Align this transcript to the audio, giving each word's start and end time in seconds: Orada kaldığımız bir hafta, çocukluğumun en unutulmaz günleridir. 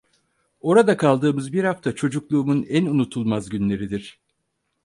Orada 0.59 0.97
kaldığımız 0.97 1.53
bir 1.53 1.63
hafta, 1.63 1.95
çocukluğumun 1.95 2.63
en 2.69 2.85
unutulmaz 2.85 3.49
günleridir. 3.49 4.19